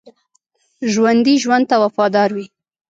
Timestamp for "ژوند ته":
1.43-1.75